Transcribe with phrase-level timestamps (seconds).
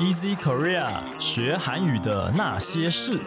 [0.00, 3.18] Easy Korea 学韩语的那些事，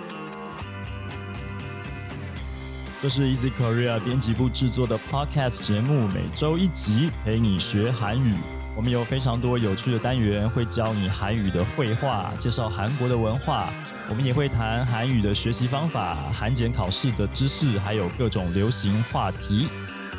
[3.00, 8.34] 这是 Easy Korea 编辑部制作的 Podcast 节目，每周一集，陪你学韩语。
[8.76, 13.70] 我们有非常多有趣的单元，会教你韩语的绘画，介绍韩国的文化。
[14.10, 19.68] 我们也会谈韩语的学习方法、韩检考试的知识，还有各种流行话题。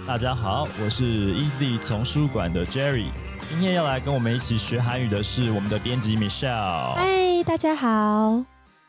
[0.06, 3.08] 大家好，我是 Easy 丛书馆的 Jerry。
[3.48, 6.94] 今天要来跟我们一起学韩语的是我们的编辑 Michelle。
[6.94, 8.42] 嗨，大家好。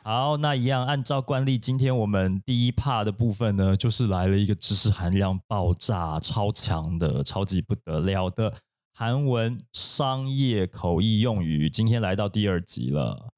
[0.04, 8.54] 好，那一样按照惯例，今天我们第一 part 的部分呢，就是来了一个知识含量爆炸、超强的、超级不得了的
[8.94, 11.70] 韩文商业口译用语。
[11.70, 13.30] 今天来到第二集了。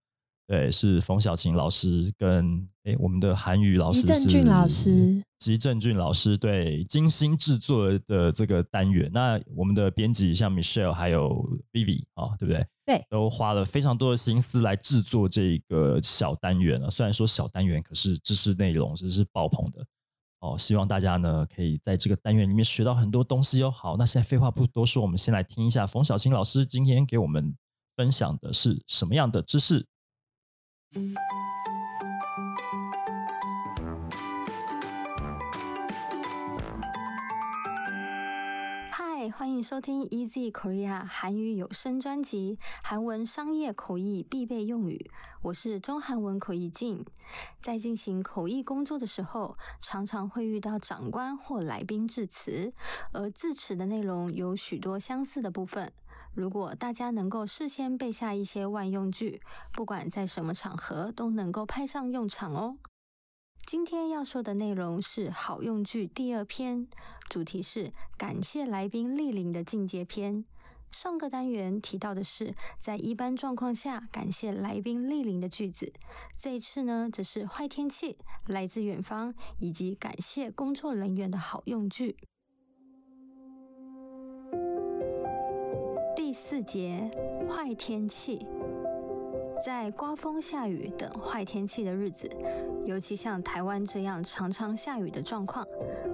[0.47, 9.11] 对，是冯小琴老师跟哎我们的韩语老师吉正俊老师，吉正俊老师对精心制作的这个单元。
[9.13, 12.65] 那我们的编辑像 Michelle 还有 Vivi 啊，对不对？
[12.85, 16.89] 对，都花了非常多的心思来制作这个小单元了。
[16.89, 19.85] 虽然说小单元，可是知识内容真是爆棚的
[20.39, 20.57] 哦。
[20.57, 23.69] 希望大家呢可以在这个单元里面学到很多东西哦。
[23.69, 27.53] 好，那现在废话不多说，我们先来听一下冯小琴老师今天给我们
[27.97, 29.85] 分享的是什么样的知识。
[38.89, 45.11] 嗨，欢迎收听 Easy Korea 韩语有声专辑，韩文商业口译必备用语。
[45.43, 47.05] 我是中韩文口译静。
[47.59, 52.73] 在进行口译工作的时候，常常会遇到长官或来宾致辞，
[53.11, 55.91] 而致辞的内容有许多相似的部分。
[56.37, 59.41] 如果大家能够事先背下一些万用句，
[59.73, 62.77] 不管在什么场合都能够派上用场哦。
[63.65, 66.87] 今天要说的内容是好用句第二篇，
[67.27, 70.45] 主题是感谢来宾莅临的进阶篇。
[70.91, 75.91] 上个单元提到的是在一般状况下感谢来宾莅临的句子，
[76.39, 82.15] 这一次呢，则是坏天气、来自远方以及感谢工作人员的好用句。
[86.46, 87.10] 第四节，
[87.50, 88.46] 坏天气。
[89.60, 92.30] 在刮风下雨等坏天气的日子，
[92.86, 95.66] 尤其像台湾这样常常下雨的状况，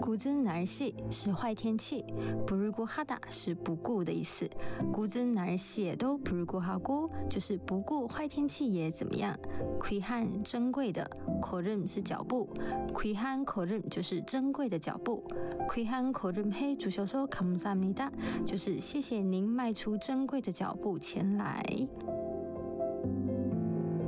[0.00, 2.04] 古兹南西是坏天气，
[2.44, 4.48] 不日过哈达是不顾的意思。
[4.92, 9.38] 古兹南西也都不日过哈过，就是不顾坏天气也怎么样。
[9.78, 11.08] 魁汉珍贵的，
[11.40, 12.48] 可任是脚步，
[12.92, 15.22] 魁汉可任就是珍贵的脚步。
[15.68, 18.10] 魁汉可任嘿，主修说卡姆萨米达，
[18.44, 21.62] 就是谢谢您迈出珍贵的脚步前来。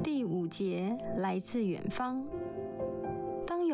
[0.02, 2.24] 第五节，来自远方。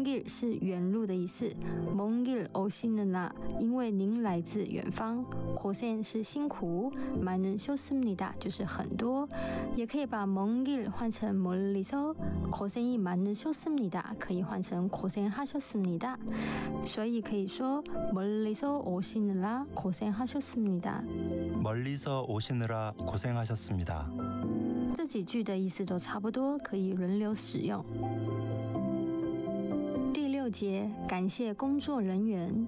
[0.00, 1.54] 蒙吉是远路的意思，
[1.94, 3.30] 蒙吉欧辛的那，
[3.60, 5.22] 因为您来自远方，
[5.54, 6.90] 고생是辛苦，
[7.22, 9.28] 많은쇼스니다，就是很多，
[9.74, 16.16] 也可以把蒙吉换成멀리서고생이많으셨습니다可以换成고생하셨습니다
[16.82, 17.84] 所以可以说
[18.14, 21.04] 멀리서오시느라고생하셨습니다
[21.62, 24.10] 멀리서오시느라고생하셨습니다
[24.94, 27.84] 这几句的意思都差不多，可以轮流使用。
[30.50, 32.66] 六节，感谢工作人员。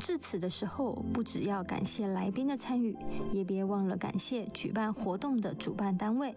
[0.00, 2.94] 致辞的时候，不只要感谢来宾的参与，
[3.32, 6.34] 也别忘了感谢举办活动的主办单位。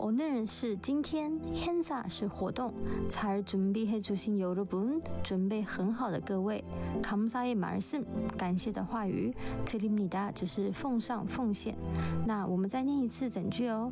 [0.04, 2.72] 오늘 오늘是今天，hensa 是活动，
[3.08, 6.64] 잘준비해주신여러 분， 准备很好的各位，
[7.02, 8.04] 감사의말 씀，
[8.38, 9.34] 感谢的话语，
[9.66, 11.74] 드립니다只是奉上奉献。
[12.26, 13.90] 那我们再念一次整句哦。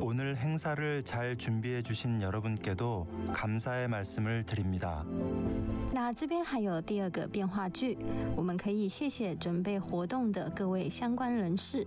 [0.00, 5.04] 오늘 행사를 잘 준비해 주신 여러분께도 감사의 말씀을 드립니다.
[5.92, 7.96] 那这边还有第二个变化句，
[8.36, 11.86] 我们可以谢谢准备活动的各位相关人士。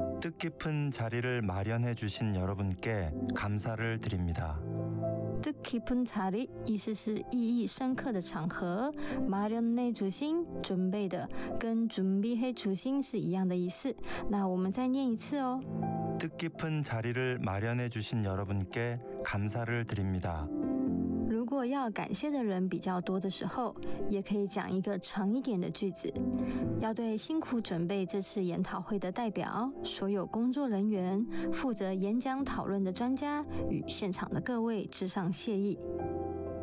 [0.20, 4.60] 뜻깊은 자리를 마련해 주신 여러분께 감사를 드립니다.
[5.42, 8.90] 뜻깊은자리意思是意义深刻的场合，
[9.28, 11.28] 마련해주신准备的，
[11.60, 13.94] 跟준비해주신是一样的意思。
[14.28, 15.60] 那我们再念一次哦。
[16.18, 20.48] 뜻깊은 자리를 마련해 주신 여러분께 감사를 드립니다.
[21.60, 23.76] 如果要感谢的人比较多的时候，
[24.08, 26.10] 也可以讲一个长一点的句子，
[26.80, 35.78] 要对辛苦准备这次研讨会的代表、所有工作人员、负责演讲讨论的专家与现场的各位致上谢意。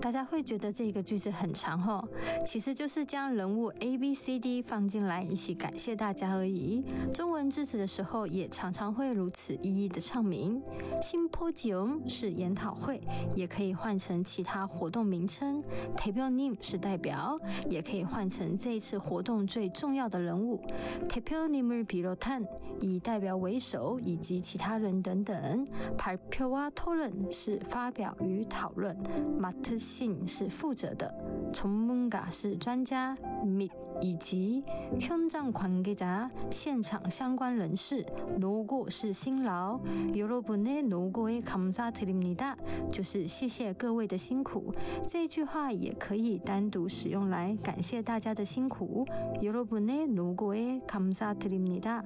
[0.04, 2.06] 大家会觉得这个句子很长哦，
[2.44, 6.84] 其实就是将人物 A B C D 放进来一起感谢大家而已。
[7.10, 10.60] 中文致辞的时候也常常会如此一一的唱名。
[11.00, 13.00] Symposium 是研讨会，
[13.34, 15.64] 也可以换成其他活动名称。
[15.96, 17.38] Tapeo name 是代表，
[17.70, 20.60] 也可以换成这一次活动最重要的人物。
[21.08, 22.46] Tapeo name 比如 t n
[22.78, 25.66] 以代表为首以及其他人等等。
[25.96, 28.94] p a r p i o a t o l e n 是发表与讨论。
[29.40, 31.13] Matus 信是负责的，
[31.51, 33.15] 전문가是专家，
[33.45, 33.69] 및
[34.01, 34.63] 以及
[35.00, 38.03] 현장관계자现场相关人士，
[38.39, 39.80] 노고是辛劳，
[40.13, 42.56] 여러분의노고에감사드립니다
[42.91, 44.74] 就是谢谢各位的辛苦。
[45.03, 49.06] 这句话也可以单独使用来感谢大家的辛苦。
[49.41, 52.03] 여러분의노고에감사드립니다 。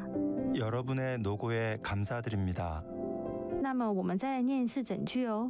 [0.55, 2.83] 여러분의 노고에 감사드립니다.
[3.61, 5.49] 那么我们再来念一次整句哦。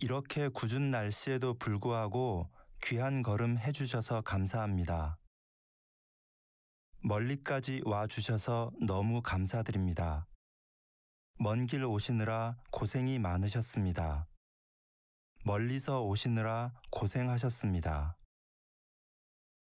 [0.00, 2.48] 이렇게 궂은 날씨에도 불구하고
[2.84, 5.18] 귀한 걸음 해주셔서 감사합니다.
[7.02, 10.28] 멀리까지 와주셔서 너무 감사드립니다.
[11.40, 14.28] 먼 길 오시느라 고생이 많으셨습니다.
[15.44, 18.18] 멀리서 오시느라 고생하셨습니다.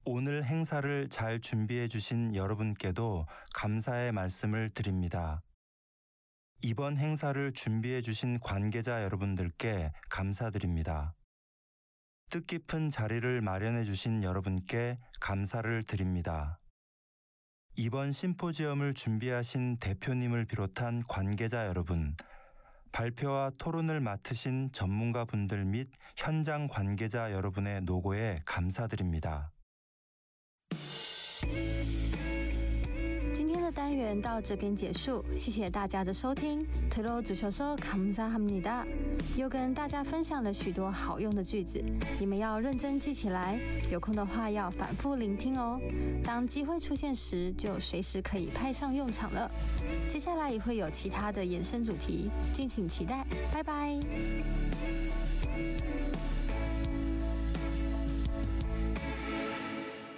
[0.04, 5.42] 오늘 행사를 잘 준비해 주신 여러분께도 감사의 말씀을 드립니다.
[6.60, 11.14] 이번 행사를 준비해 주신 관계자 여러분들께 감사드립니다.
[12.30, 16.58] 뜻깊은 자리를 마련해 주신 여러분께 감사를 드립니다.
[17.76, 22.16] 이번 심포지엄을 준비하신 대표님을 비롯한 관계자 여러분,
[22.90, 29.52] 발표와 토론을 맡으신 전문가 분들 및 현장 관계자 여러분의 노고에 감사드립니다.
[33.68, 36.64] 的单元到这边结束，谢谢大家的收听。
[36.88, 38.82] 土豆足球说卡姆萨哈姆尼达
[39.36, 41.78] 又跟大家分享了许多好用的句子，
[42.18, 43.60] 你们要认真记起来，
[43.90, 45.78] 有空的话要反复聆听哦。
[46.24, 49.50] 当机会出现时，就随时可以派上用场了。
[50.08, 53.26] 接下来也会有其他的延伸主题，敬请期待。
[53.52, 54.00] 拜拜！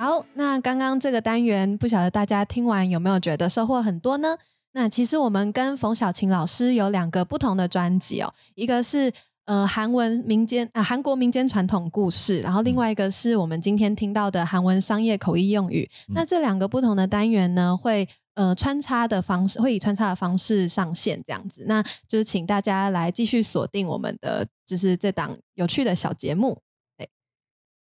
[0.00, 4.34] 好，那刚刚这个单元，不晓得大家听完有没有觉得收获很多呢？
[4.72, 9.12] 那其实我们跟冯小琴老师有两个不同的专辑哦，一个是
[9.44, 15.86] 呃韩文民间啊韩国民间传统故事，然后另外一个是我们今天听到的韩文商业口译用语。
[16.14, 21.66] 那这两个不同的单元呢，会呃穿插的方式，会以穿插的方式上线，这样子。
[21.66, 26.62] 那就是请大家来继续锁定我们的，就是这档有趣的小节目。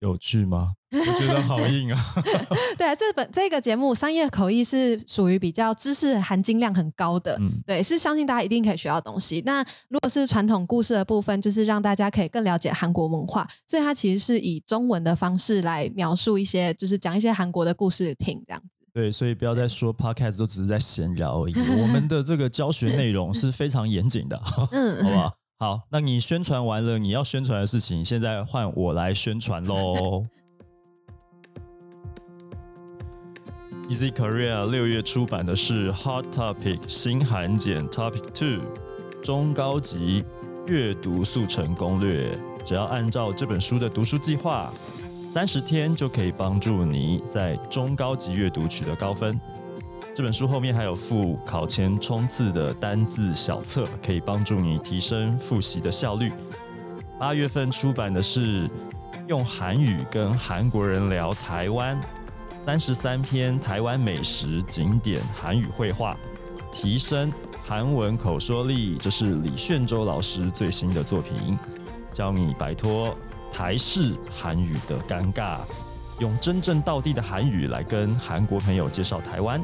[0.00, 0.74] 有趣吗？
[0.90, 2.00] 我觉得好硬啊！
[2.78, 9.42] 对啊，这本这个节目商业口译是属于比较知识含金量很高的，嗯，对，是相信大家一定可以学到东西。
[9.44, 18.68] 那如果是传统故事的部分，就是让大家可以更了解韩国文化，所以它其实是以中文的方式来描述一些，就是讲一些韩国的故事听这样子。
[18.94, 24.40] 对，所以不要再说 podcast 都只是在闲聊而已，我们的这个教学内容是非常严谨的，
[24.72, 25.34] 嗯，好不好？
[25.60, 30.24] 好，那你宣传完了你要宣传的事情，现在换我来宣传喽。
[33.88, 38.62] Easy Korea 六月出版的是 Hot Topic 新函简 Topic Two
[39.22, 40.22] 中高级
[40.66, 44.70] 阅读速成攻略，只要按照这本书的读书计划，
[45.32, 49.40] 三十天就可以帮助你在中高级阅读取得高分。
[50.14, 56.30] 这本书后面还有附考前冲刺的单字小册，可以帮助你提升复习的效率。
[57.18, 58.68] 八月份出版的是
[59.28, 61.98] 用韩语跟韩国人聊台湾，
[62.68, 66.14] 三十三篇台湾美食景点韩语绘画，
[66.70, 67.32] 提升
[67.66, 68.98] 韩文口说力。
[68.98, 71.58] 这是李炫洲老师最新的作品，
[72.12, 73.16] 教你摆脱
[73.50, 75.60] 台式韩语的尴尬，
[76.18, 79.58] 用真正道地的韩语来跟韩国朋友介绍台湾。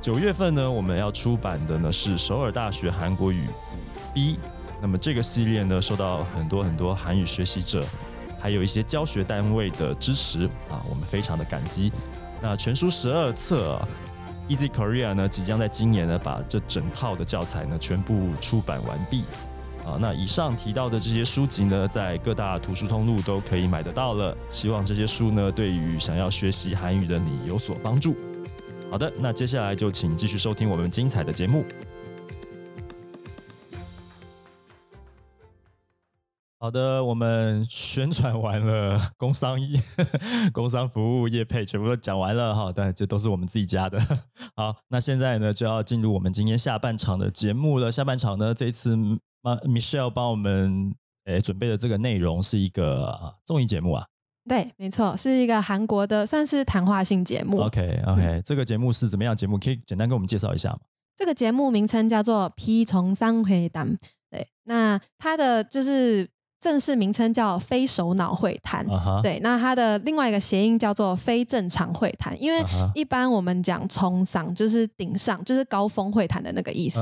[0.00, 3.42] 九月份呢，我们要出版的呢是首尔大学韩国语
[4.14, 4.38] B。
[4.80, 7.84] 那么这个系列呢，受到很多很多韩语学习者，
[8.38, 11.90] 还有一些教学单位的支持啊，我们非常的感激。
[12.42, 13.80] 那全书十二册
[14.48, 19.24] ，Easy Korea 呢，即将在今年呢，把这整套的教材呢全部出版完毕。
[19.84, 24.36] 啊，那以上提到的这些书籍呢，在各大图书通路都可以买得到了。
[24.50, 28.14] 希望这些书呢，对于想要学习韩语的你有所帮助。
[28.90, 31.64] 好的，那接下来就请继续收听我们精彩的节目。
[36.62, 39.82] 好的，我们宣传完了工商业、
[40.52, 42.70] 工商服务业配，全部都讲完了哈。
[42.70, 43.98] 但这都是我们自己家的。
[44.54, 47.90] 好，那现在呢就要进入我们今天下半场的节目了。
[47.90, 48.94] 下半场呢，这一次
[49.40, 54.04] 啊，Michelle 帮我们诶准备的这个内容是一个综艺节目啊。
[54.46, 57.62] 对，没错，是一个韩国的，算是谈话性节目。
[57.62, 59.56] OK，OK，这个节目是怎么样节目？
[59.58, 60.80] 可以简单跟我们介绍一下吗？
[61.16, 63.82] 这个节目名称叫做《P 从三回答》。
[64.30, 66.28] 对，那它的就是。
[66.60, 68.86] 正式名称叫非首脑会谈，
[69.22, 72.62] 对，那它的另外一个谐音叫做非正常会谈，因为
[72.94, 77.00] 一般我们讲冲上就是顶上，就是高峰会谈的那个意思。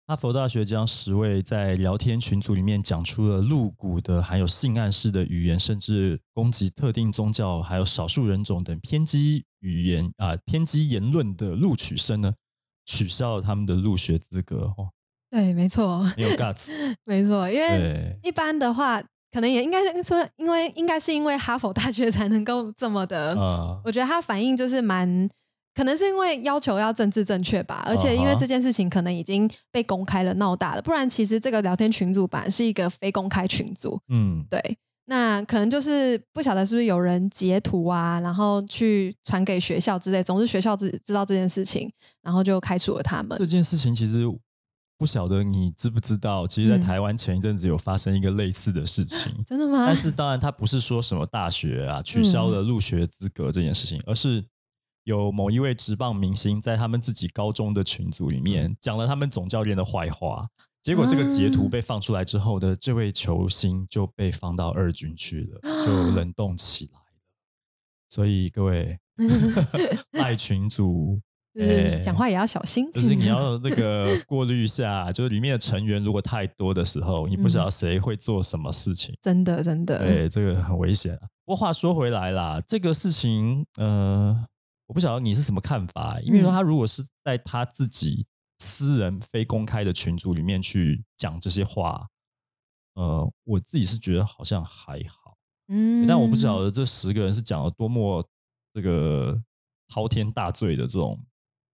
[0.10, 12.34] 哈佛大学将十位在聊天群组里面讲出了露骨的、含有性暗示的语言，甚至攻击特定宗教、还有少数人种等偏激语言啊偏激言论的录取生呢，
[12.88, 14.90] 取消了他们的入学资格哦。
[15.30, 16.72] 对，没错，没有 guts，
[17.06, 19.00] 没错，因为一般的话，
[19.32, 23.36] 可能也应该是说，因为应该是因为哈佛大学才能够这么的。
[23.86, 25.30] 我觉得他反应就是蛮，
[25.80, 33.98] 可能是因为要求要政治正确吧，而且因为这件事情可能已经被公开了，闹大了，不然其实这个聊天群组版是一个非公开群组。
[34.10, 41.90] 嗯，对，那可能就是不晓得是不是有人截图啊，然后去传给学校之类，总之学校知知道这件事情，
[42.22, 43.38] 然后就开除了他们。
[43.38, 44.26] 这件事情其实。
[44.98, 49.86] 不晓得你知不知道，其实，在台湾前一阵子有发生一个类似的事情，真的吗？
[49.88, 54.44] 但是，当然，他不是说什么大学啊取消了入学资格这件事情，而是
[55.10, 60.48] 有某一位职棒明星在他们自己高中的群组里面 讲了他们总教练的坏话，
[60.84, 67.06] 结果这个截图被放出来之后的这位球星就被放到二军去了， 就冷冻起来了。
[68.08, 69.00] 所以，各位
[70.14, 71.20] 爱群组。
[71.60, 81.18] 就是讲话也要小心，就是你要那个过滤一下，就是里面的成员如果太多的时候，你不知道谁会做什么事情，真的真的，对，这个很危险。
[81.44, 84.46] 不过话说回来啦，这个事情，呃，
[84.90, 88.26] 我不晓得你是什么看法，因为说他如果是在他自己
[88.58, 92.06] 私人非公开的群组里面去讲这些话，
[92.96, 98.28] 呃，我自己是觉得好像还好，嗯，但我不晓得这十个人是讲了多么
[98.74, 99.40] 这个
[99.88, 101.18] 滔天大罪的这种。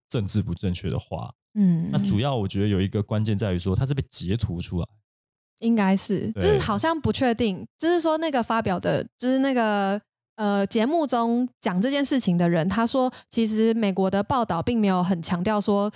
[0.10, 4.88] 政治不正确的话，嗯，那主要我觉得有一个关键在于说，他是被截图出来，
[5.62, 10.00] 应该是，就是好像不确定，就是说那个发表的，就是那个
[10.36, 15.92] 呃节目中讲这件事情的人，他说其实美国的报道并没有很强调说，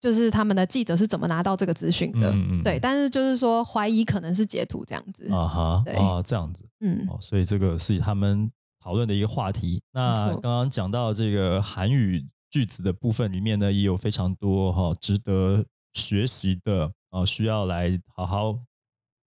[0.00, 8.50] 就是他们的记者是怎么拿到这个资讯的，对，但是就是说怀疑可能是截图这样子，啊哈，啊这样子，嗯，哦，所以这个是他们
[8.82, 9.82] 讨论的一个话题。
[9.92, 12.26] 那刚刚讲到这个韩语。
[12.52, 18.58] 句子的部分里面呢，也有非常多哈值得学习的啊，需要来好好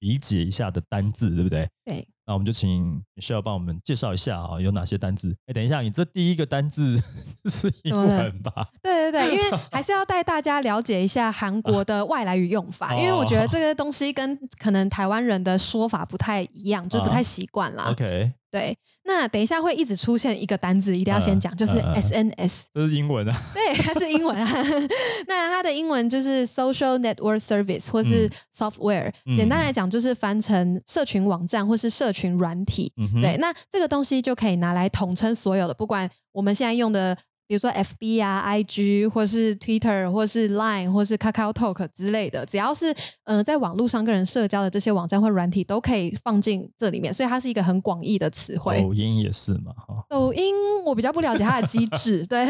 [0.02, 1.68] 理解一下的单字，对不对？
[1.84, 2.06] 对。
[2.24, 5.34] 那我们就请需要帮我们介绍一下啊，有哪些单字？
[5.46, 7.02] 哎，等一下，你这第一个单字
[7.50, 8.68] 是英文吧？
[8.80, 17.88] 对对对，因为 还是要带大家了解一下韩国的外来语用法，因为我觉得这 个东西跟可能台湾人的说法不太一样，就是不太习惯啦。
[17.90, 18.32] OK。
[18.52, 23.42] 对，那等一下会一直出现一个单字，一定要先讲，就是 SNS，这是英文啊。
[23.54, 24.62] 对，它是英文啊。
[25.26, 32.92] 那它的英文就是 Social Network Service 或是 Software，简单来讲就是翻成社群网站或是社群软体。
[33.22, 37.16] 对，那这个东西就可以拿来统称所有的，不管我们现在用的。
[37.52, 48.80] 比如说 F B 啊、I G 或是 Twitter 或是 Line 或是 Kakao Talk 之类的，只要是呃在网络上跟人社交的这些网站或软体，都可以放进这里面，所以它是一个很广义的词汇。
[48.80, 50.02] 抖音也是嘛，哈。
[50.08, 50.54] 抖音
[50.86, 52.46] 我比较不了解它的机制， 对。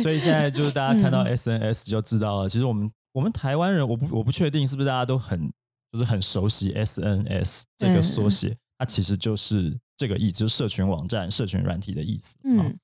[0.00, 2.48] 所以现在就是大家看到 S N S 就知道了。
[2.48, 5.38] 其实我们我们台湾人，我不我不确定是不是大家都很
[5.92, 12.34] 就是很熟悉 S N S 这个缩写，它其实就是这个意思，就是社群网站、社群软体的意思。
[12.44, 12.74] 嗯。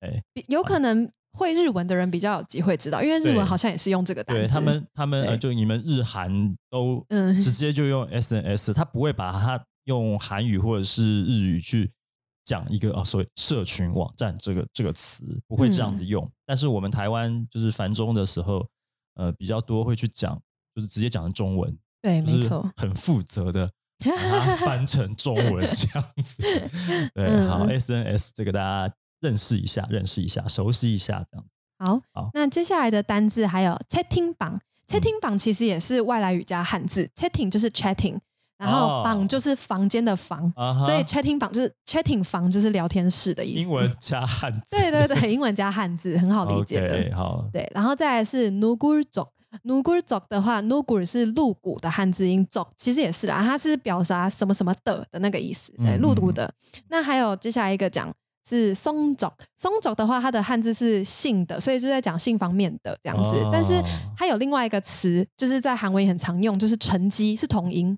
[0.00, 4.42] 哎，有可能会日文的人比较有机会知道，因为日文好像也是用这个单词。
[4.42, 7.06] 对他们，他们呃，就你们日韩都
[7.40, 11.90] 直接就用 SNS，他不会把它用韩语或者是日语去
[12.44, 16.28] 讲一个啊，所谓社群网站这个这个词不会这样子用。
[16.46, 18.66] 但是我们台湾就是繁中的时候，
[19.14, 20.34] 呃，比较多会去讲，
[20.74, 21.78] 就是直接讲成中文。
[22.02, 26.42] 对，没错，很负责的把它翻成中文 这样子。
[27.14, 28.94] 对，好，SNS 这个大家。
[29.20, 31.46] 认识一下，认识一下，熟悉一下，这样。
[31.78, 32.30] 好，好。
[32.34, 38.18] 那接下来的单字还有 chatting 榜，chatting 榜其实也是外来语加汉字，chatting 就是 chatting，
[38.58, 40.52] 然后榜就是房间的房，
[40.82, 43.60] 所以 chatting 榜就是 chatting 房就是聊天室的意思。
[43.62, 47.16] 英文加汉字，对对对，英文加汉字很好理解的。
[47.16, 56.52] 好，对，然后再来是 nugur zok，nugur zok 的话，nugur 是露骨的汉字音，zok 其实也是啦，它是表达什么什么的的那个意思，对，露骨的。
[56.88, 58.14] 那还有接下来一个讲。
[58.46, 59.26] 是松竹，
[59.56, 63.36] 松竹的话，它的汉字是性的，所以就在讲性方面的这样子。
[63.52, 63.80] 但是
[64.16, 67.96] 它有另外一个词，就是在韩文也很常用，就是成绩是同音，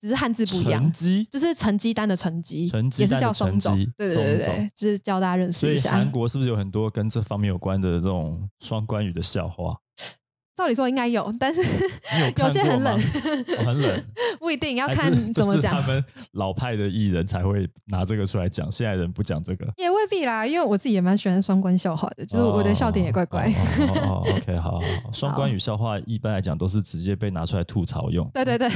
[0.00, 0.82] 只是汉字不一样。
[0.82, 3.70] 成绩就是成绩单的成绩，也是叫松竹。
[3.96, 5.92] 对对对对，就是教大家认识一下。
[5.92, 9.76] 韩国是不是有很多跟这方面有关的这种双关语的笑话？
[10.56, 11.60] 照理说应该有，但是
[12.38, 12.96] 有些很冷，
[13.64, 14.04] 很冷，
[14.38, 15.74] 不一定要看 怎么讲。
[15.74, 20.46] 他们老派的艺人才会拿这个出来讲，现在人不讲这个也未必啦。
[20.46, 23.52] 因为我自己也蛮喜欢双关笑话的，就是我的笑点也怪怪。
[24.08, 24.80] 哦，OK，好，
[25.12, 28.30] 双关与笑话一般来讲都是直接被拿出来吐槽用。
[28.32, 28.70] 对对对，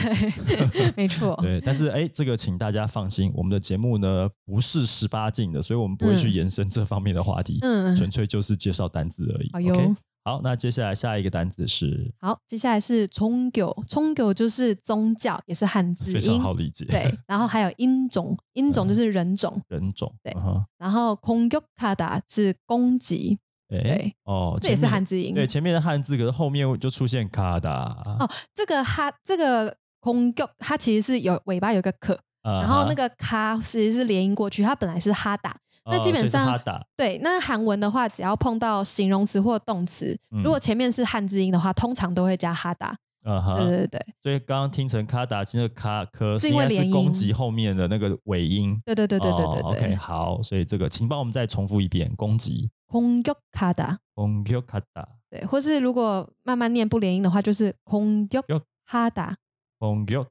[0.96, 1.38] 没错。
[1.40, 9.50] 对，但是哎，这个请大家放心，我们的节目呢不是十八禁的，所以我们不会去延伸这方面的话题，嗯，纯粹就是介绍单字而已。
[9.52, 9.94] 好哟。
[10.28, 16.84] 好，那接下来下一个单词是好，接下来是宗教，宗教就是宗教，也是汉字，非常好理解。
[16.84, 20.14] 对，然后还有音种，音种就是人种，人种。
[20.22, 20.36] 对，
[20.76, 23.38] 然后空脚卡达是攻击，
[23.70, 25.32] 对，哦，这也是汉字音。
[25.32, 27.96] 对，前面的汉字，可是后面就出现卡达。
[28.20, 35.56] 哦，这个哈，这个空脚，它其实是有尾巴有个可，然后那个卡其实是连音过去，它本来是哈达。
[35.90, 36.58] 那基本上
[36.96, 42.96] 对，那韩文的话，只要碰到形容词或动词，如果前面是汉字音的话，通常都会加哈达。
[43.24, 44.06] 嗯哈，对对对。
[44.22, 48.80] 所以刚刚听成卡达，其实卡科是因为是攻击后面的那个尾音。
[48.86, 49.70] 对对对对对对对。
[49.70, 52.70] OK，好，所以这个请帮我们再重复一遍，攻击。
[52.86, 53.98] 空脚卡达。
[54.14, 55.06] 空脚卡达。
[55.28, 58.40] 对，或是如果慢慢念不连音的话，就是空脚
[58.86, 59.36] 哈达。
[59.78, 60.24] 空脚。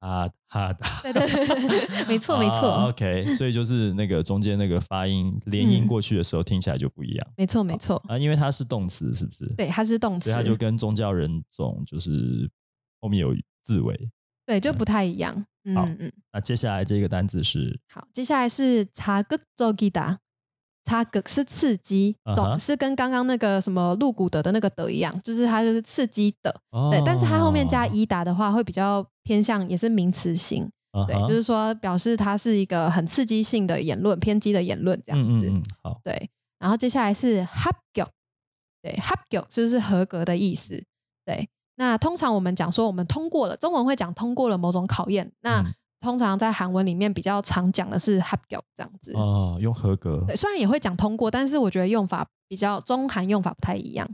[0.00, 2.88] 啊哈的，对对对，没错没错。
[2.88, 7.26] OK，所以就是那个中间那个发音连音过去的时候，听起来就不一样。
[7.36, 9.46] 没错没错啊，因为它是动词，是不是？
[9.56, 12.48] 对，它是动词，所以它就跟宗教人种就是
[13.00, 13.34] 后面有
[13.64, 14.10] 字尾，
[14.46, 15.34] 对，就不太一样。
[15.74, 20.20] 好，嗯，那接下来这个单词是好，接下来是查格佐吉达。
[20.88, 26.50] 它个是刺激总是跟刚刚那个什么露骨的的那个的一样就是它就是刺激的。
[26.90, 30.66] 对但是它后面加一打的话会比较偏向也是名词型
[31.06, 35.52] 对就是说表示它是一个很刺激性的言论偏激的言论这样子。
[36.02, 38.08] 对然后接下来是 habgo
[38.82, 40.82] 对 habgo 就是合格的意思。
[41.26, 45.30] 对那通常我们讲说我们通过了中文会讲通过了某种考验。
[45.42, 45.62] 那
[46.00, 49.12] 通常在韩文里面比较常讲的是 hub 调这样子。
[49.16, 50.24] 啊用合格。
[50.36, 54.08] 虽然也会讲通过但是我觉得用法比较中韩用法不太一样。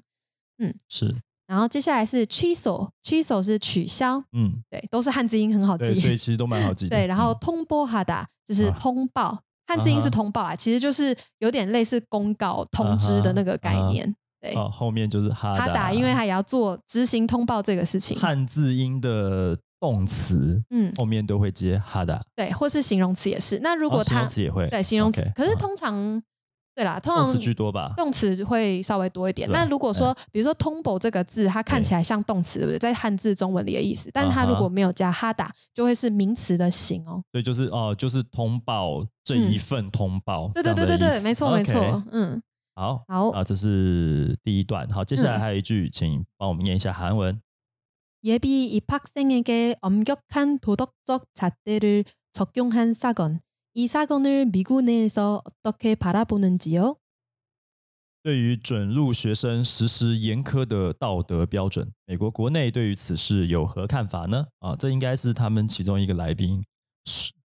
[0.59, 1.15] 嗯是。
[1.47, 4.23] 然后接下来是 chiselchisel 是取消。
[4.33, 4.63] 嗯。
[4.71, 6.97] 对都是汉字音很好记所以其实都蛮好记的。
[6.97, 18.19] 对然后通波哈达就是通报汉字音是通报啊其实就是有点类似公告通知的那个概念对哦后面就是哈达因为他也要做执行通报这个事情。
[18.19, 23.59] 汉字音的动词，嗯，后面都会接哈达，对，或是形容词也是。
[23.59, 25.23] 那如果它形容词也会，对，形容词。
[25.37, 26.23] 可是通常，
[26.75, 29.47] 对啦，通常动词居多吧，动词会稍微多一点。
[29.53, 32.79] 那如果说，比如说通报这个字，它看起来像动词，对不对？
[32.79, 37.23] 在汉字中文里的意思，但是它如果没有加哈达，就会是名词的形哦。
[37.31, 42.43] 对，就是哦，就是通报这一份通报，对对对对对，没错没错，嗯，
[42.75, 44.89] 好，好啊，这是第一段。
[44.89, 47.39] 好，接下来还有一句，请帮我们念一下韩文。
[48.24, 53.40] 예비 입학생에게 엄격한 도덕적 잣대를 적용한 사건.
[53.74, 56.98] 이 사건을 미국 내에서 어떻게 바라보는지요?
[58.22, 64.48] 对于准入学生实施严苛的道德标准，美国国内对于此事有何看法呢？
[64.60, 66.62] 啊，这应该是他们其中一个来宾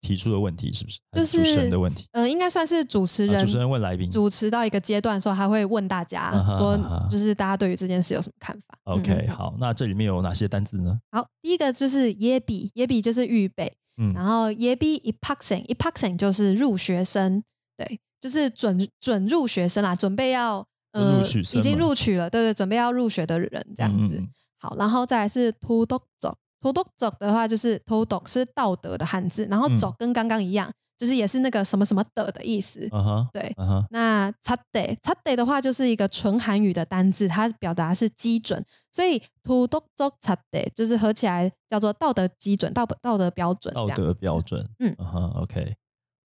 [0.00, 1.00] 提出的问题是不是？
[1.12, 2.06] 就是主持人的问题。
[2.12, 3.44] 呃，应该算是主持人。
[3.44, 6.78] 主持人问来宾，主持到一个阶段的时候，还会问大家说，
[7.10, 10.98] 就是大家对于这件事有什么看法？OK，好，那这里面有哪些单字呢？
[11.10, 17.42] 好，第一个就是耶比，耶比就是预备，嗯，然后耶比 e p o x i n e p o x i n 就是入学生，
[17.76, 21.20] 对，就是准准入学生啦，准备要呃
[21.54, 24.22] 已经录取了，对对，准备要入学的人这样子。
[24.60, 26.36] 好，然后再来是 to do 走。
[26.60, 32.88] 头斗走的话就是头斗是道德的汉字，然后走跟刚刚一样，就是也是那个什么什么的的意思。
[32.90, 33.52] 嗯哼，对。
[33.56, 43.72] 嗯哼，那擦得擦得的话就是一个纯韩语的单字，它表达是基准，所以头斗走擦得就是合起来叫做道德基准、道道德标准。
[43.72, 44.68] 道德标准。
[44.80, 45.76] 嗯哼，OK。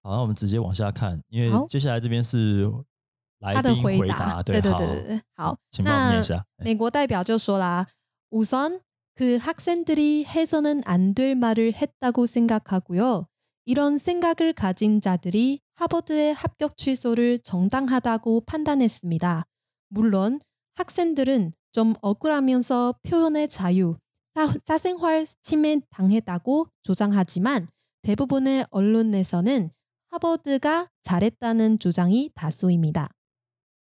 [0.03, 2.69] 好，那我们直接往下看，因为接下来这边是
[3.39, 4.43] 来宾回答。
[4.43, 5.21] 对对对对对。
[5.37, 6.43] 好，请帮我念一下。
[6.57, 7.87] 美国代表就说啦，
[8.31, 8.81] 우선
[9.16, 13.28] 그 학생들이 해서는 안 될 말을 했다고 생각하고요.
[13.66, 19.46] 이런 생각을 가진 자들이 하버드의 합격 취소를 정당하다고 판단했습니다.
[19.90, 20.40] 물론
[20.76, 23.98] 학생들은 좀 억울하면서 표현의 자유,
[24.66, 27.68] 사, 생활 침해 당했다고 주장하지만
[28.04, 29.72] 대부분의 언론에서는
[30.10, 33.10] 하버드가 잘했다는 주장이 다수입니다.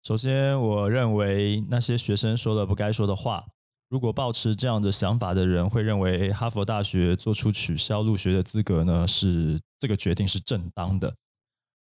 [0.02, 3.44] 首先，我认为那些学生说了不该说的话，
[3.91, 11.13] 如果抱持这样的想法的人会认为哈佛大学做出取消入学的资格呢，是这个决定是正当的。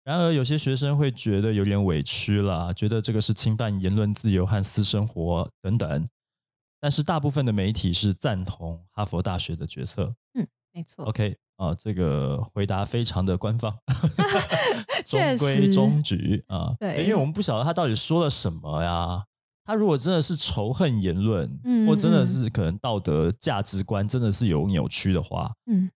[0.05, 6.09] 然而，有些学生会觉得有点委屈了，觉得这个是侵犯言论自由和私生活等等。
[6.81, 10.15] 但是大部分的媒体是赞同哈佛大学的决策。
[10.33, 11.05] 嗯，没错。
[11.05, 13.77] OK 啊，这个回答非常的官方，
[15.05, 16.75] 中规中矩啊。
[16.81, 19.23] 对，因为我们不晓得他到底说了什么呀。
[19.69, 25.91] 他如果真的是仇恨言论，嗯，或真的是可能道德价值观真的是有扭曲的话，嗯，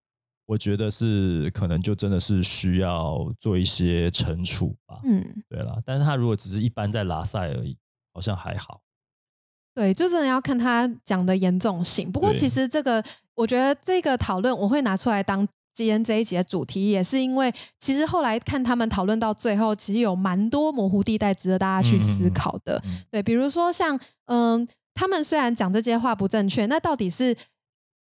[0.45, 5.01] 我觉得是可能就真的是需要做一些惩处吧。
[5.05, 7.75] 嗯，对了，但是他如果只是一般在拉塞而已，
[8.13, 8.83] 好像还好。
[9.75, 12.13] 对，就真的要看他讲的严重性。
[12.13, 13.03] 不过其实这个，
[13.35, 15.49] 我觉得这个讨论我会拿出来当。
[15.75, 22.83] 今天这一集的主题也是因为，其实后来看他们讨论到最后，其实有蛮多模糊地带值得大家去思考的。
[23.11, 27.35] 对，比如说像，嗯，他们虽然讲这些话不正确，那到底是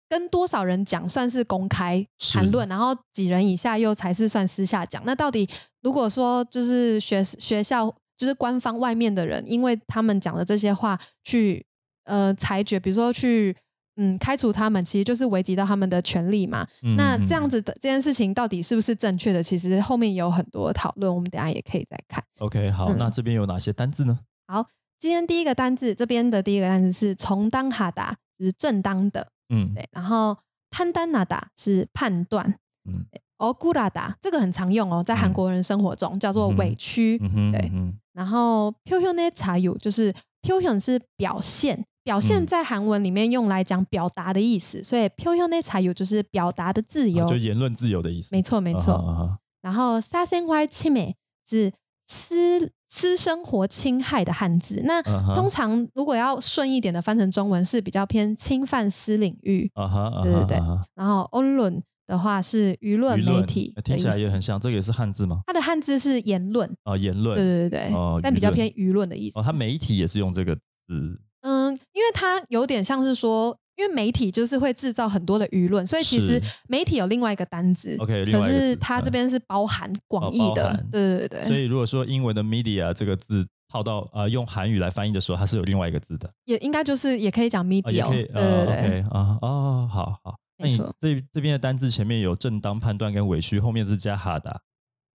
[0.09, 5.01] 跟多少人讲算是公开谈论，然后几人以下又才是算私下讲？
[5.05, 5.47] 那到底
[5.81, 11.65] 如果说就是学学校就是官方外面的人，因为他们讲的这些话去
[12.03, 13.55] 呃裁决，比如说去。
[14.03, 16.67] 嗯，开除他们其实就是危及到他们的权利嘛。
[16.97, 19.43] 那这样子的这件事情到底是不是正确的？
[19.43, 22.23] 其实后面有很多讨论，我们等下也可以再看。
[22.39, 24.17] OK，好，那这边有哪些单字呢？
[24.47, 24.65] 好，
[24.97, 29.27] 今天第一个单字，这边的第一个单字是从当哈达，就是正当的。
[29.49, 29.87] 嗯，对。
[29.91, 30.35] 然后
[30.71, 32.55] 潘丹纳达是判断。
[32.89, 33.05] 嗯，
[33.37, 37.19] 哦，古拉达这个很常用哦，在韩国人生活中叫做委屈。
[37.21, 37.71] 嗯对。
[38.13, 40.11] 然后 p u 呢茶有就是
[40.41, 41.85] p u 是表现。
[42.10, 48.28] 表现在韩文里面用来讲表达的意思，所以 p u 内才有就是表达的自由，就言论自由的意思。
[48.30, 49.36] 没错，没错。
[49.60, 51.14] 然后사생활침해
[51.48, 51.72] 是
[52.06, 54.82] 私私生活侵害的汉字。
[54.84, 55.02] 那
[55.34, 59.68] 通常如果要顺一点的翻成中文是比较偏侵犯私领域。
[60.22, 60.58] 对对对。
[60.94, 64.60] 然后언론的话是舆论媒体，听起来也很像。
[64.60, 65.40] 这个也是汉字吗？
[65.48, 67.34] 它的汉字是言论啊，言论。
[67.34, 67.96] 对对对对。
[67.96, 69.40] 哦，但比较偏舆论的意思。
[69.40, 71.20] 哦，它媒体也是用这个字。
[71.41, 77.95] 嗯，因为它有点像是说，因为媒体就是会制造很多的舆论，所以其实媒体有另外一个单子。
[77.99, 81.45] OK，可是它这边是包含广义的，对对对。
[81.47, 86.29] 所以如果说英文的 media 这个字套到呃用韩语来翻译的时候，它是有另外一个字的。
[86.45, 88.99] 也应该就是也可以讲 media，对对对。
[89.09, 90.35] 啊哦，好好。
[90.59, 94.61] 那你这这边的单字前面有正当判断跟委屈，后面是加哈达。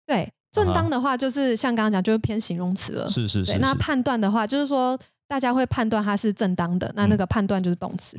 [0.04, 3.08] 对，正当的话就是像刚刚讲，就是偏形容词了。
[3.08, 3.58] 是是是。
[3.58, 4.98] 那判断的话就是说。
[5.27, 8.17] 大家会判断它是正当的，那那个判断就是动词。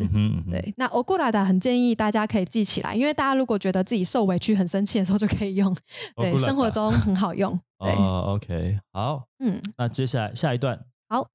[0.50, 5.76] 对，那 o g u r a d a 很建议大家可以记起来，因为大家如果觉得自己受委屈、很生气的时候就可以用。
[6.16, 7.60] 对，生活中很好用。
[7.78, 10.86] 对，OK，好，嗯，那接下来下一段。
[11.08, 11.28] 好，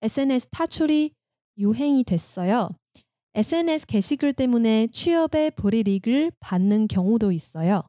[0.03, 2.74] SNS 타출이유행이됐어요
[3.35, 7.83] SNS 게시글 때문에 취업에 불이익을 받는 경우도 있어요.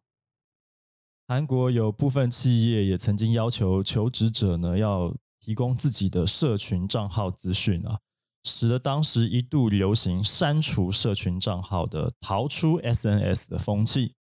[1.28, 8.00] 韩国有部分企业也曾经要求求职者呢要提供自己的社群账号资讯啊，
[8.44, 14.14] 使得当时一度流行删除社群账号的逃出 SNS 的风气，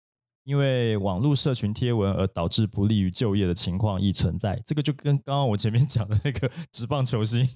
[0.43, 4.61] 因为网络社群贴文而导致不利于就业的情况亦存在。
[4.65, 7.49] 这个就跟刚刚我前面讲的那个职棒球星。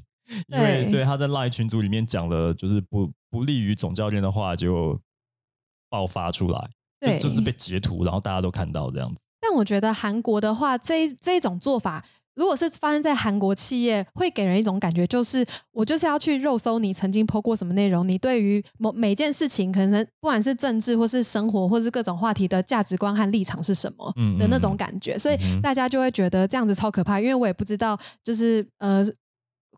[0.48, 4.98] 因为对他在 Line 群组里面讲了，就是不不利于总教练的话，就
[5.90, 9.20] 爆发出来，对，就是被截图，然后大家都看到这样子。
[9.40, 12.04] 但我觉得韩国的话，这这种做法，
[12.35, 27.20] 如果是发生在韩国企业，会给人一种感觉，就是我就是要去肉搜你曾经 po 过什么内容，你对于某每件事情，可能不管是政治或是生活，或是各种话题的价值观和立场是什么的那种感觉，所以大家就会觉得这样子超可怕。
[27.20, 29.04] 因为我也不知道，就是呃。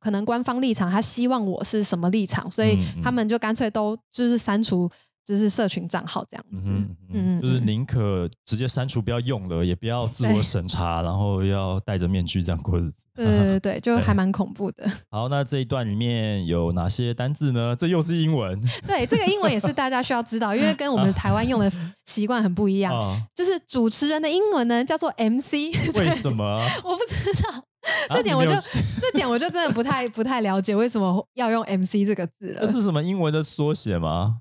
[0.05, 4.87] 可能官方立场，他希望我是什么立场，所以他们就干脆都就是删除，
[5.25, 6.59] 就是社群账号这样子。
[6.63, 12.99] 嗯嗯，就是宁可直接删除，不要用了，也不要自我审查，然后要戴着面具这样过日子。
[13.17, 14.85] 对对对，就还蛮恐怖的。
[15.09, 17.75] 好，那这一段里面有哪些单字呢？
[17.75, 18.61] 这又是英文。
[18.87, 21.73] 对，这个英文也是大家需要知道，因为跟我们台湾用的
[22.05, 22.93] 习惯很不一样。
[23.35, 25.73] 就是主持人的英文呢，叫做 MC。
[25.95, 26.61] 为什么？
[26.85, 27.65] 我不知道。
[28.11, 28.53] 这点我就
[29.01, 32.61] 这点我就真的不太不太了解为什么要用 MC 这个字了。
[32.61, 34.39] 这是什么英文的缩写吗？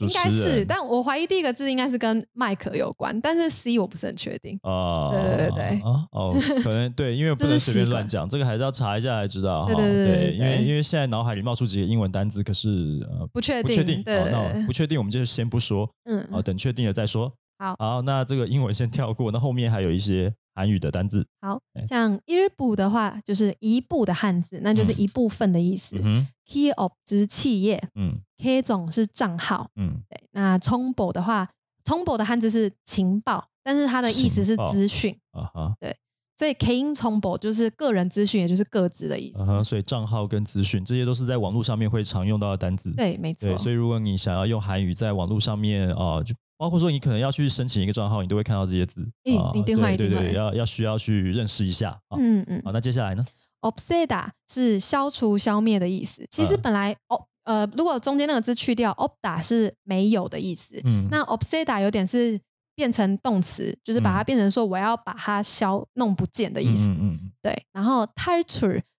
[0.00, 4.56] 应该是，但我怀疑第一个字应该是跟麦克有关，但是 C 我不是很确定。
[4.62, 5.80] 哦，对对对
[6.12, 9.66] 哦，可能对，因为 不能随便乱讲，这个还是要查一下才知道。
[9.66, 12.68] 对对对，因为因为现在脑海里冒出几个英文单字，可是
[13.10, 14.04] 呃不确定，不确定。
[14.04, 17.32] 好，那不确定我们就先不说，嗯，好，等确定了再说。
[17.58, 20.32] 好，好，那这个英文先跳过，那后面还有一些。
[20.58, 25.96] 韩语的单字，好像一部的话，就是一部的汉字，那就是一部分的意思。
[26.44, 30.20] Key of 就是企业，嗯，K 总是账号，嗯，对。
[30.32, 31.48] 那冲 o 的话，
[31.84, 35.16] 通报的汉字是情报，但是它的意思是资讯。
[35.30, 35.96] 啊哈，对，
[36.36, 39.62] 所以 k i n 通报就是个人资讯，也就是个资的意思。
[39.62, 42.90] 所以账号跟资讯这些都是在网络上面会常用到的单字。
[42.96, 43.56] 对，没错。
[43.56, 49.00] 所以如果你想要用韩语在网络上面啊，就包括说你可能要去申请一个账号，你都会看到这些字。
[49.24, 51.98] 嗯，你电话一定对对，要要需要去认识一下。
[52.18, 52.60] 嗯嗯。
[52.64, 53.22] 好，那接下来呢
[53.62, 56.26] ？Obseda 是消除、消灭的意思。
[56.30, 57.24] 其实本来哦。
[57.44, 60.78] 呃，如果中间那个字去掉，obda 是没有的意思。
[60.84, 62.38] 嗯，那 obseda 有点是
[62.74, 66.90] 变成动词，就是把它变成说我要把它消弄不见的意思。
[66.90, 67.32] 嗯嗯。
[67.40, 68.06] 对，然后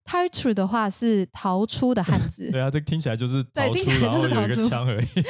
[0.09, 2.49] tartur，tartur 的话是逃出的汉字。
[2.51, 5.05] 对啊，这听起来就是 对，听起来就是逃出枪而已。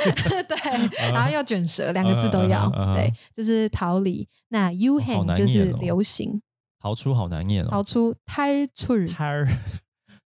[0.48, 2.70] 对，然后要卷舌，两个字都要。
[2.96, 4.28] 对，就是逃离。
[4.50, 6.42] 那 uhan 就是流行。
[6.82, 7.68] 逃出好难念哦。
[7.72, 9.12] 逃出 tartur。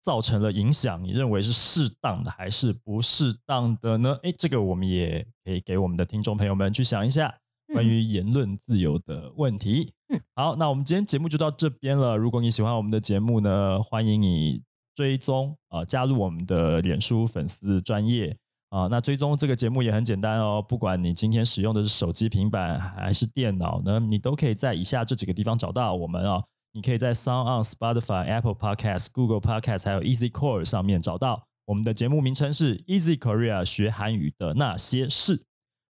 [0.00, 4.16] 造成了影响，你认为是适当的还是不适当的呢？
[4.22, 7.38] 哎，这个我们也可以给我们的听众朋友们去想一下。
[7.73, 12.17] 关于言论自由的问题，嗯，好，那我们今天节目就到这边了。
[12.17, 14.61] 如果你喜欢我们的节目呢，欢迎你
[14.95, 18.35] 追踪啊，加入我们的脸书粉丝专业
[18.69, 18.87] 啊。
[18.87, 26.43] 那追踪这个节目也很简单哦，不管你今天使用的是手机、平板还是电脑呢，你都可以在以下这几个地方找到我们啊。
[26.71, 35.43] 你可以在 Sound on Spotify、Apple Podcast、Google Podcast 还有 Easy Core 上面找到我们的节目名称是 Easy Korea 学韩语的那些事。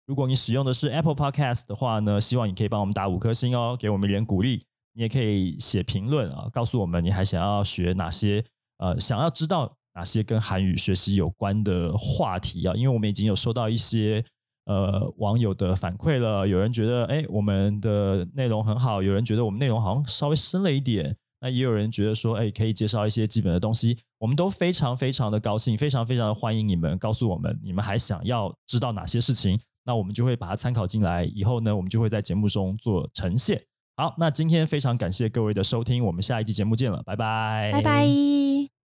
[0.09, 4.59] 如果你使用的是 Apple Podcast 的话呢，希望你可以帮我们打五颗星哦，给我们一点鼓励。
[4.95, 8.43] 你也可以写评论啊，告诉我们你还想要学哪些
[8.79, 12.75] 呃，想要知道哪些跟韩语学习有关的话题啊。
[12.75, 14.25] 因为我们已经有收到一些
[14.65, 23.99] 呃网友的反馈了，有人觉得哎我们的内容很好，有人觉得我们内容好像稍微深了一点，那也有人觉得说哎可以介绍一些基本的东西。
[24.19, 29.61] 我们都非常非常的高兴，非常非常的欢迎你们告诉我们你们还想要知道哪些事情。
[29.89, 33.59] 那我们就会把它参考进来，以后呢，我们就会在节目中做呈现。
[33.97, 38.78] 好，那今天非常感谢各位的收听，我们下一期节目见了，拜拜，拜拜。